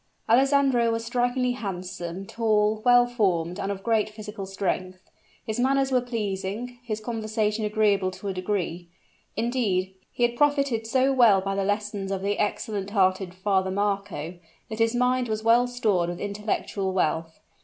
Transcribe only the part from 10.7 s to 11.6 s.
so well by